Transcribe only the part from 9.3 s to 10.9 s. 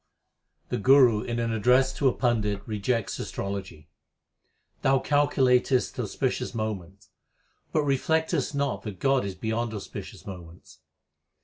beyond auspicious moments.